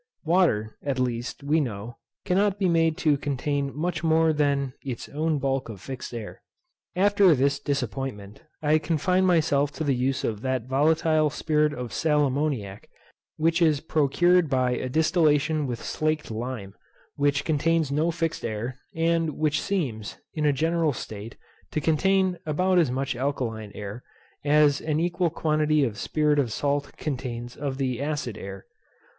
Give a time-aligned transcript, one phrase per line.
[0.25, 1.95] Water, at least, we know,
[2.25, 6.41] cannot be made to contain much more than its own bulk of fixed air.
[6.95, 12.25] After this disappointment, I confined myself to the use of that volatile spirit of sal
[12.25, 12.89] ammoniac
[13.37, 16.73] which is procured by a distillation with slaked lime,
[17.15, 21.37] which contains no fixed air; and which seems, in a general state,
[21.73, 24.01] to contain about as much alkaline air,
[24.43, 28.65] as an equal quantity of spirit of salt contains of the acid air.